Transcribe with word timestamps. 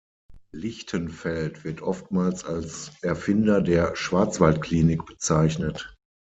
Lichtenfeld 0.51 1.63
wird 1.63 1.83
oftmals 1.83 2.43
als 2.43 2.91
Erfinder 3.03 3.61
der 3.61 3.95
"Schwarzwaldklinik" 3.95 5.05
bezeichnet. 5.05 5.95